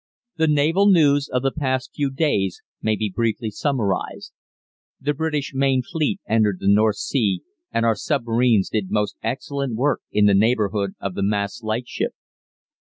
"The 0.37 0.47
naval 0.47 0.87
news 0.89 1.29
of 1.29 1.43
the 1.43 1.51
past 1.51 1.91
few 1.93 2.09
days 2.09 2.63
may 2.81 2.95
be 2.95 3.07
briefly 3.15 3.51
summarised. 3.51 4.33
The 4.99 5.13
British 5.13 5.51
main 5.53 5.83
fleet 5.83 6.19
entered 6.27 6.57
the 6.59 6.67
North 6.67 6.95
Sea, 6.95 7.43
and 7.71 7.85
our 7.85 7.93
submarines 7.93 8.69
did 8.69 8.89
most 8.89 9.15
excellent 9.21 9.75
work 9.75 10.01
in 10.11 10.25
the 10.25 10.33
neighbourhood 10.33 10.95
of 10.99 11.13
the 11.13 11.21
Maas 11.21 11.61
Lightship. 11.61 12.13